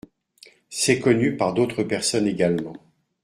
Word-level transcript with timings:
C’est 0.71 0.99
connu 0.99 1.37
par 1.37 1.53
d’autres 1.53 1.83
personnes 1.83 2.25
également. 2.25 2.73